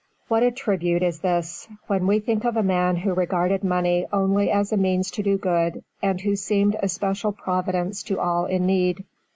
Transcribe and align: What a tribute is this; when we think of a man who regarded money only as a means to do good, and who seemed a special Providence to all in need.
What 0.29 0.41
a 0.41 0.49
tribute 0.49 1.03
is 1.03 1.19
this; 1.19 1.67
when 1.85 2.07
we 2.07 2.17
think 2.19 2.43
of 2.43 2.57
a 2.57 2.63
man 2.63 2.95
who 2.95 3.13
regarded 3.13 3.63
money 3.63 4.07
only 4.11 4.49
as 4.49 4.71
a 4.73 4.75
means 4.77 5.11
to 5.11 5.21
do 5.21 5.37
good, 5.37 5.83
and 6.01 6.19
who 6.19 6.35
seemed 6.35 6.75
a 6.81 6.89
special 6.89 7.31
Providence 7.31 8.01
to 8.05 8.19
all 8.19 8.47
in 8.47 8.65
need. 8.65 9.03